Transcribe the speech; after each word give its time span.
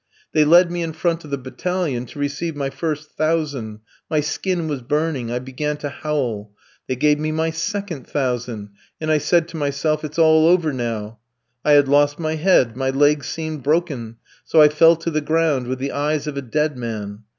They 0.31 0.45
led 0.45 0.71
me 0.71 0.81
in 0.81 0.93
front 0.93 1.23
of 1.25 1.29
the 1.29 1.37
battalion 1.37 2.07
to 2.07 2.17
receive 2.17 2.55
my 2.55 2.71
first 2.71 3.11
thousand; 3.11 3.81
my 4.09 4.19
skin 4.19 4.67
was 4.67 4.81
burning, 4.81 5.29
I 5.31 5.37
began 5.37 5.77
to 5.77 5.89
howl. 5.89 6.55
They 6.87 6.95
gave 6.95 7.19
me 7.19 7.31
my 7.31 7.51
second 7.51 8.07
thousand, 8.07 8.71
and 8.99 9.11
I 9.11 9.19
said 9.19 9.47
to 9.49 9.57
myself, 9.57 10.03
'It's 10.03 10.17
all 10.17 10.47
over 10.47 10.73
now.' 10.73 11.19
I 11.63 11.73
had 11.73 11.87
lost 11.87 12.17
my 12.17 12.33
head, 12.33 12.75
my 12.75 12.89
legs 12.89 13.27
seemed 13.27 13.61
broken, 13.61 14.15
so 14.43 14.59
I 14.59 14.69
fell 14.69 14.95
to 14.95 15.11
the 15.11 15.21
ground, 15.21 15.67
with 15.67 15.77
the 15.77 15.91
eyes 15.91 16.25
of 16.25 16.35
a 16.35 16.41
dead 16.41 16.75
man. 16.79 17.25